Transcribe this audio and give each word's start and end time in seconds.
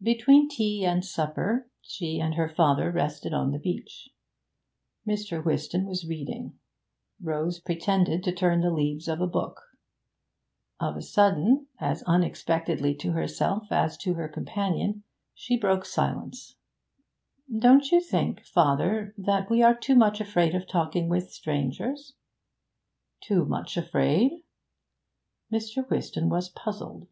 Between 0.00 0.48
tea 0.48 0.84
and 0.84 1.04
supper 1.04 1.68
she 1.80 2.20
and 2.20 2.36
her 2.36 2.48
father 2.48 2.92
rested 2.92 3.34
on 3.34 3.50
the 3.50 3.58
beach. 3.58 4.08
Mr. 5.04 5.44
Whiston 5.44 5.84
was 5.84 6.06
reading. 6.06 6.56
Rose 7.20 7.58
pretended 7.58 8.22
to 8.22 8.30
turn 8.30 8.60
the 8.60 8.70
leaves 8.70 9.08
of 9.08 9.20
a 9.20 9.26
book. 9.26 9.60
Of 10.78 10.96
a 10.96 11.02
sudden, 11.02 11.66
as 11.80 12.04
unexpectedly 12.04 12.94
to 12.98 13.14
herself 13.14 13.64
as 13.72 13.96
to 13.96 14.14
her 14.14 14.28
companion, 14.28 15.02
she 15.34 15.56
broke 15.56 15.84
silence. 15.84 16.54
'Don't 17.58 17.90
you 17.90 18.00
think, 18.00 18.44
father, 18.46 19.12
that 19.18 19.50
we 19.50 19.60
are 19.60 19.74
too 19.74 19.96
much 19.96 20.20
afraid 20.20 20.54
of 20.54 20.68
talking 20.68 21.08
with 21.08 21.32
strangers?' 21.32 22.14
'Too 23.22 23.44
much 23.44 23.76
afraid?' 23.76 24.44
Mr. 25.52 25.84
Whiston 25.90 26.28
was 26.28 26.48
puzzled. 26.48 27.08